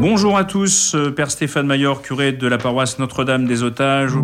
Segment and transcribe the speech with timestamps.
[0.00, 4.14] Bonjour à tous, euh, Père Stéphane Mayor, curé de la paroisse Notre-Dame des Otages.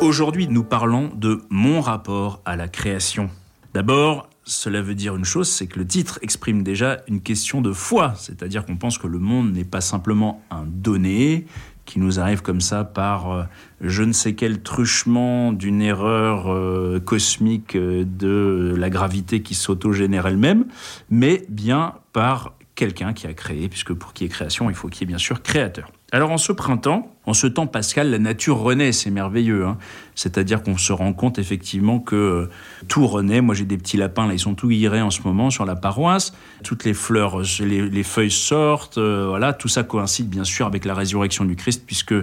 [0.00, 3.28] Aujourd'hui, nous parlons de mon rapport à la création.
[3.74, 7.74] D'abord, cela veut dire une chose, c'est que le titre exprime déjà une question de
[7.74, 11.44] foi, c'est-à-dire qu'on pense que le monde n'est pas simplement un donné
[11.84, 13.44] qui nous arrive comme ça par euh,
[13.80, 20.26] je ne sais quel truchement d'une erreur euh, cosmique euh, de la gravité qui s'autogénère
[20.26, 20.66] elle-même,
[21.10, 24.88] mais bien par quelqu'un qui a créé, puisque pour qu'il y ait création, il faut
[24.88, 25.90] qu'il y ait bien sûr créateur.
[26.12, 29.64] Alors en ce printemps, en ce temps pascal, la nature renaît, c'est merveilleux.
[29.64, 29.78] Hein.
[30.16, 32.50] C'est-à-dire qu'on se rend compte effectivement que euh,
[32.88, 33.40] tout renaît.
[33.40, 35.76] Moi j'ai des petits lapins, là ils sont tout guirés en ce moment sur la
[35.76, 36.32] paroisse.
[36.64, 39.52] Toutes les fleurs, euh, les, feuilles sortent, euh, voilà.
[39.52, 42.14] Tout ça coïncide bien sûr avec la résurrection du Christ, puisque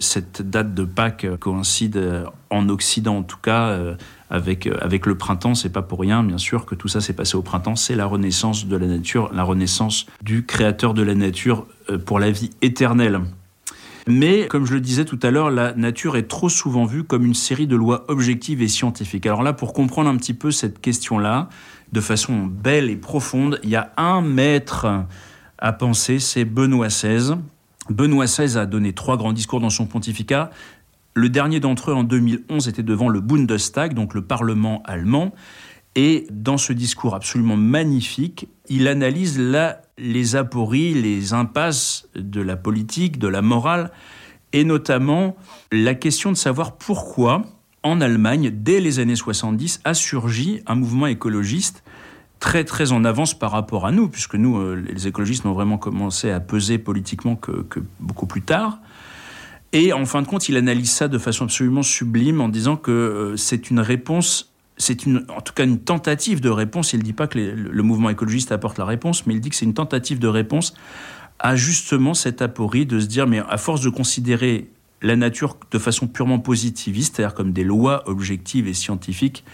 [0.00, 3.78] cette date de Pâques coïncide en Occident en tout cas
[4.30, 5.54] avec, avec le printemps.
[5.54, 7.76] C'est pas pour rien, bien sûr, que tout ça s'est passé au printemps.
[7.76, 11.66] C'est la renaissance de la nature, la renaissance du créateur de la nature
[12.06, 13.20] pour la vie éternelle.
[14.06, 17.24] Mais, comme je le disais tout à l'heure, la nature est trop souvent vue comme
[17.24, 19.24] une série de lois objectives et scientifiques.
[19.24, 21.48] Alors là, pour comprendre un petit peu cette question-là,
[21.92, 24.86] de façon belle et profonde, il y a un maître
[25.58, 27.36] à penser, c'est Benoît XVI.
[27.88, 30.50] Benoît XVI a donné trois grands discours dans son pontificat.
[31.14, 35.32] Le dernier d'entre eux, en 2011, était devant le Bundestag, donc le Parlement allemand.
[35.94, 42.56] Et dans ce discours absolument magnifique, il analyse là les apories, les impasses de la
[42.56, 43.90] politique, de la morale,
[44.52, 45.36] et notamment
[45.72, 47.42] la question de savoir pourquoi,
[47.82, 51.82] en Allemagne, dès les années 70, a surgi un mouvement écologiste
[52.40, 55.78] très très en avance par rapport à nous, puisque nous, euh, les écologistes, n'ont vraiment
[55.78, 58.80] commencé à peser politiquement que, que, beaucoup plus tard.
[59.72, 62.90] Et en fin de compte, il analyse ça de façon absolument sublime en disant que
[62.90, 66.92] euh, c'est une réponse c'est une, en tout cas une tentative de réponse.
[66.92, 69.56] Il ne dit pas que le mouvement écologiste apporte la réponse, mais il dit que
[69.56, 70.74] c'est une tentative de réponse
[71.38, 74.70] à justement cette aporie de se dire, mais à force de considérer
[75.02, 79.44] la nature de façon purement positiviste, c'est-à-dire comme des lois objectives et scientifiques,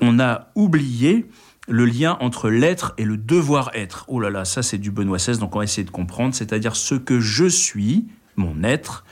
[0.00, 1.26] on a oublié
[1.68, 4.04] le lien entre l'être et le devoir être.
[4.08, 6.74] Oh là là, ça c'est du Benoît XVI, donc on va essayer de comprendre, c'est-à-dire
[6.74, 8.06] ce que je suis,
[8.36, 9.04] mon être,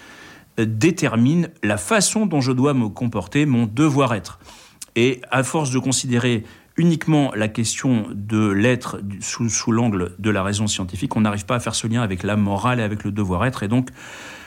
[0.59, 4.41] détermine la façon dont je dois me comporter, mon devoir être.
[4.97, 6.43] Et à force de considérer
[6.79, 11.61] uniquement la question de l'être sous, l'angle de la raison scientifique, on n'arrive pas à
[11.61, 13.63] faire ce lien avec la morale et avec le devoir-être.
[13.63, 13.91] Et donc,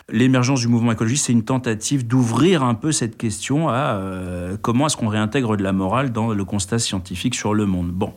[0.10, 4.88] l'émergence du mouvement écologiste, c'est une tentative d'ouvrir un peu cette question à euh, comment
[4.88, 7.92] est-ce qu'on réintègre de la morale dans le constat scientifique sur le monde.
[7.92, 8.14] Bon,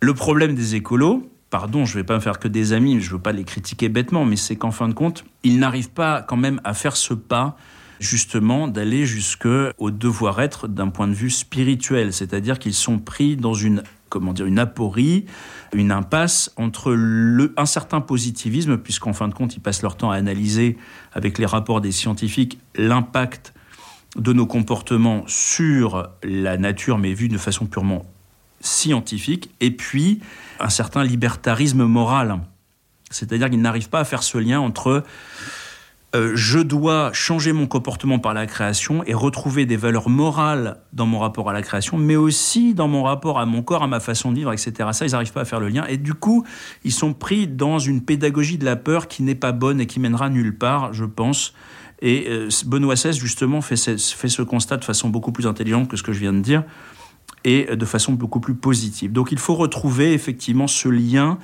[0.00, 3.08] le problème des écolos, pardon, je ne vais pas me faire que des amis, je
[3.08, 6.22] ne veux pas les critiquer bêtement, mais c'est qu'en fin de compte, ils n'arrivent pas
[6.22, 7.56] quand même à faire ce pas
[8.00, 9.48] justement d'aller jusque
[9.78, 14.46] au devoir-être d'un point de vue spirituel, c'est-à-dire qu'ils sont pris dans une comment dire
[14.46, 15.26] une aporie,
[15.74, 20.10] une impasse entre le, un certain positivisme, puisqu'en fin de compte, ils passent leur temps
[20.10, 20.78] à analyser
[21.12, 23.52] avec les rapports des scientifiques l'impact
[24.16, 28.06] de nos comportements sur la nature, mais vu de façon purement
[28.60, 30.20] scientifique, et puis
[30.58, 32.40] un certain libertarisme moral.
[33.10, 35.04] C'est-à-dire qu'ils n'arrivent pas à faire ce lien entre
[36.14, 41.04] euh, je dois changer mon comportement par la création et retrouver des valeurs morales dans
[41.04, 44.00] mon rapport à la création, mais aussi dans mon rapport à mon corps, à ma
[44.00, 44.88] façon de vivre, etc.
[44.92, 45.84] Ça, ils n'arrivent pas à faire le lien.
[45.86, 46.46] Et du coup,
[46.82, 50.00] ils sont pris dans une pédagogie de la peur qui n'est pas bonne et qui
[50.00, 51.52] mènera nulle part, je pense.
[52.00, 55.88] Et euh, Benoît XVI, justement, fait ce, fait ce constat de façon beaucoup plus intelligente
[55.88, 56.64] que ce que je viens de dire
[57.44, 59.12] et de façon beaucoup plus positive.
[59.12, 61.38] Donc il faut retrouver effectivement ce lien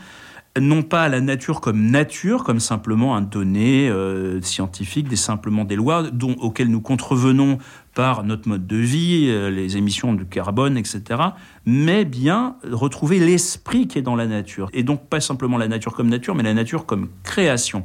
[0.60, 5.64] non pas à la nature comme nature, comme simplement un donné euh, scientifique, des simplement
[5.64, 7.58] des lois dont, auxquelles nous contrevenons
[7.94, 11.20] par notre mode de vie, euh, les émissions de carbone, etc.,
[11.66, 14.70] mais bien retrouver l'esprit qui est dans la nature.
[14.72, 17.84] Et donc pas simplement la nature comme nature, mais la nature comme création.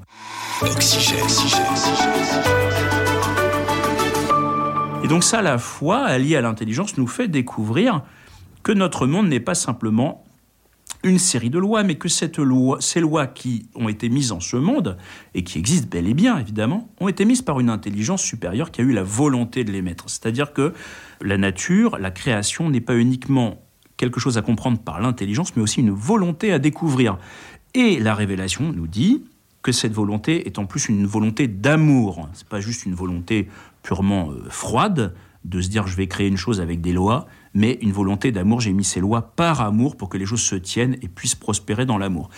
[5.04, 8.04] Et donc ça, la foi, alliée à l'intelligence, nous fait découvrir
[8.62, 10.24] que notre monde n'est pas simplement
[11.04, 14.40] une série de lois, mais que cette loi, ces lois qui ont été mises en
[14.40, 14.98] ce monde,
[15.34, 18.82] et qui existent bel et bien évidemment, ont été mises par une intelligence supérieure qui
[18.82, 20.10] a eu la volonté de les mettre.
[20.10, 20.74] C'est-à-dire que
[21.22, 23.62] la nature, la création n'est pas uniquement
[23.98, 27.18] quelque chose à comprendre par l'intelligence, mais aussi une volonté à découvrir.
[27.74, 29.24] Et la révélation nous dit
[29.62, 32.30] que cette volonté est en plus une volonté d'amour.
[32.34, 33.50] C'est pas juste une volonté
[33.84, 35.14] purement euh, froide
[35.46, 38.62] de se dire je vais créer une chose avec des lois, mais une volonté d'amour.
[38.62, 41.86] J'ai mis ces lois par amour pour que les choses se tiennent et puissent prospérer
[41.86, 42.30] dans l'amour.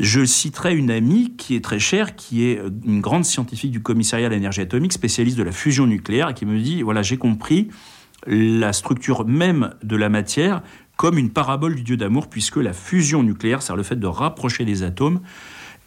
[0.00, 3.80] Je citerai une amie qui est très chère, qui est euh, une grande scientifique du
[3.80, 7.16] commissariat à l'énergie atomique, spécialiste de la fusion nucléaire, et qui me dit, voilà, j'ai
[7.16, 7.68] compris
[8.26, 10.62] la structure même de la matière,
[10.96, 14.64] comme une parabole du Dieu d'amour, puisque la fusion nucléaire, c'est le fait de rapprocher
[14.64, 15.20] les atomes,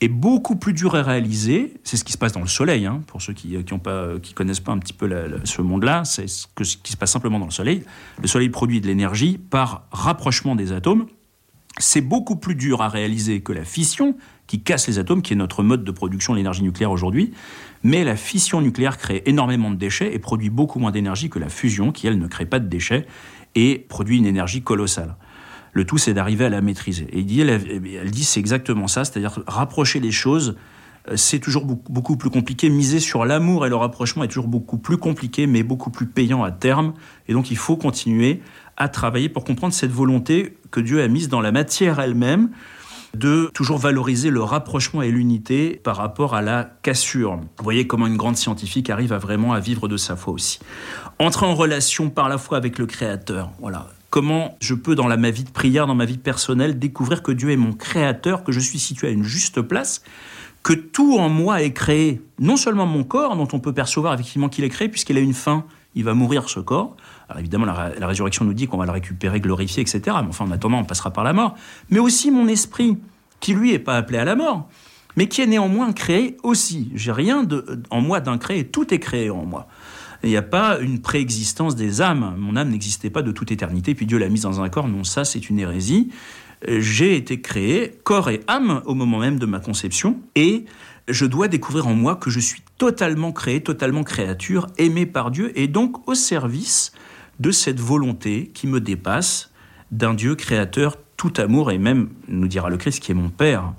[0.02, 1.74] est beaucoup plus dur à réaliser.
[1.84, 4.60] C'est ce qui se passe dans le Soleil, hein, pour ceux qui ne qui connaissent
[4.60, 5.10] pas un petit peu
[5.44, 6.04] ce monde-là.
[6.06, 7.84] C'est ce, ce qui se passe simplement dans le Soleil.
[8.22, 11.08] Le Soleil produit de l'énergie par rapprochement des atomes.
[11.80, 14.16] C'est beaucoup plus dur à réaliser que la fission,
[14.48, 17.34] qui casse les atomes, qui est notre mode de production de l'énergie nucléaire aujourd'hui.
[17.84, 21.50] Mais la fission nucléaire crée énormément de déchets et produit beaucoup moins d'énergie que la
[21.50, 23.06] fusion, qui, elle, ne crée pas de déchets
[23.56, 25.16] et produit une énergie colossale.
[25.78, 27.08] Le tout, c'est d'arriver à la maîtriser.
[27.14, 30.56] Et elle, dit, c'est exactement ça, c'est-à-dire rapprocher les choses,
[31.08, 32.72] euh, c'est toujours beaucoup plus compliqué.
[32.72, 36.44] Miser sur l'amour et le rapprochement est toujours beaucoup plus compliqué, mais beaucoup plus payant
[36.44, 36.96] à terme.
[37.28, 38.42] Et donc, il faut continuer
[38.76, 42.50] à travailler pour comprendre cette volonté que Dieu a mise dans la matière elle-même
[43.14, 47.36] de toujours valoriser le rapprochement et l'unité par rapport à la cassure.
[47.36, 50.58] Vous voyez comment une grande scientifique arrive à vraiment à vivre de sa foi aussi.
[51.20, 53.52] Entrer en relation par la foi avec le Créateur.
[53.60, 53.86] Voilà.
[54.10, 57.52] Comment je peux, dans ma vie de prière, dans ma vie personnelle, découvrir que Dieu
[57.52, 60.02] est mon Créateur, que je suis situé à une juste place,
[60.64, 64.50] que tout en moi est créé, non seulement mon corps, dont on peut percevoir effectivement
[64.50, 65.66] qu'il est créé, puisqu'il a une fin,
[65.96, 66.96] il va mourir ce corps.
[67.28, 70.02] Alors évidemment, la, résurrection nous dit qu'on va le récupérer, glorifier, etc.
[70.22, 71.56] Mais enfin, en attendant, on passera par la mort.
[71.90, 72.98] Mais aussi mon esprit,
[73.40, 74.70] qui lui est pas appelé à la mort,
[75.16, 76.92] mais qui est néanmoins créé aussi.
[76.96, 77.46] J'ai rien
[77.90, 79.68] en moi d'incréé, tout est créé en moi.
[80.24, 82.36] Il n'y a pas une préexistence des âmes.
[82.38, 84.88] Mon âme n'existait pas de toute éternité, puis Dieu l'a mise dans un corps.
[84.88, 86.10] Non, ça, c'est une hérésie.
[86.68, 90.66] J'ai été créé, corps et âme, au moment même de ma conception, et
[91.08, 95.52] je dois découvrir en moi que je suis totalement créé, totalement créature, aimé par Dieu,
[95.56, 96.94] et donc au service
[97.40, 99.52] de cette volonté qui me dépasse
[99.92, 103.74] d'un Dieu créateur tout amour, et même, nous dira le Christ, qui est mon Père.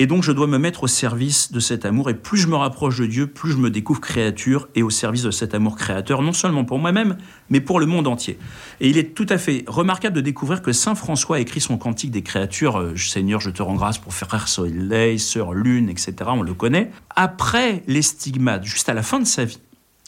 [0.00, 2.54] Et donc je dois me mettre au service de cet amour, et plus je me
[2.54, 6.22] rapproche de Dieu, plus je me découvre créature et au service de cet amour créateur,
[6.22, 7.18] non seulement pour moi-même,
[7.50, 8.38] mais pour le monde entier.
[8.78, 12.12] Et il est tout à fait remarquable de découvrir que Saint François écrit son cantique
[12.12, 16.42] des créatures, euh, Seigneur, je te rends grâce pour frère soleil, sœur lune, etc., on
[16.42, 19.58] le connaît, après les stigmates, juste à la fin de sa vie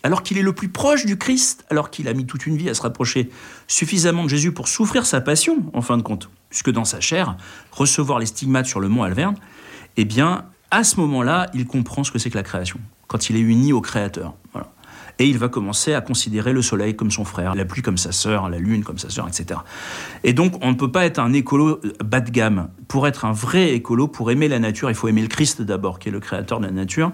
[0.02, 2.70] alors qu'il est le plus proche du Christ, alors qu'il a mis toute une vie
[2.70, 3.28] à se rapprocher
[3.68, 7.36] suffisamment de Jésus pour souffrir sa passion, en fin de compte, puisque dans sa chair,
[7.70, 9.36] recevoir les stigmates sur le mont Alverne,
[9.96, 12.78] eh bien, à ce moment-là, il comprend ce que c'est que la création,
[13.08, 14.34] quand il est uni au Créateur.
[15.18, 18.10] Et il va commencer à considérer le soleil comme son frère, la pluie comme sa
[18.10, 19.60] sœur, la lune comme sa sœur, etc.
[20.24, 22.70] Et donc, on ne peut pas être un écolo bas de gamme.
[22.88, 25.98] Pour être un vrai écolo, pour aimer la nature, il faut aimer le Christ d'abord,
[25.98, 27.12] qui est le créateur de la nature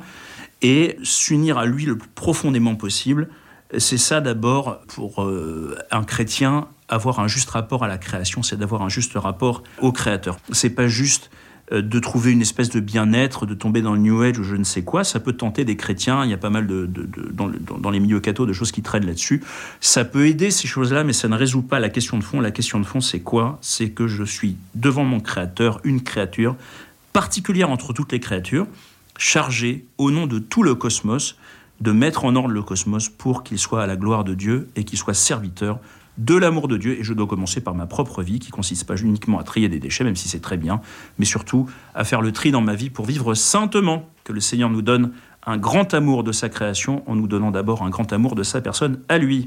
[0.62, 3.28] et s'unir à lui le plus profondément possible.
[3.76, 8.56] C'est ça d'abord pour euh, un chrétien, avoir un juste rapport à la création, c'est
[8.56, 10.38] d'avoir un juste rapport au Créateur.
[10.52, 14.22] C'est pas juste euh, de trouver une espèce de bien-être, de tomber dans le New
[14.22, 15.02] Age ou je ne sais quoi.
[15.02, 16.24] Ça peut tenter des chrétiens.
[16.24, 16.88] Il y a pas mal de,
[17.32, 19.42] dans, dans, les milieux cathos de choses qui traînent là-dessus.
[19.80, 22.40] Ça peut aider ces choses-là, mais ça ne résout pas la question de fond.
[22.40, 23.58] La question de fond, c'est quoi?
[23.62, 26.54] C'est que je suis devant mon Créateur, une créature
[27.12, 28.66] particulière entre toutes les créatures
[29.18, 31.36] chargé, au nom de tout le cosmos,
[31.80, 34.84] de mettre en ordre le cosmos pour qu'il soit à la gloire de Dieu et
[34.84, 35.78] qu'il soit serviteur
[36.18, 36.98] de l'amour de Dieu.
[36.98, 39.78] Et je dois commencer par ma propre vie, qui consiste pas uniquement à trier des
[39.78, 40.80] déchets, même si c'est très bien,
[41.18, 44.08] mais surtout à faire le tri dans ma vie pour vivre saintement.
[44.24, 45.12] Que le Seigneur nous donne
[45.46, 48.60] un grand amour de sa création en nous donnant d'abord un grand amour de sa
[48.60, 49.44] personne à lui.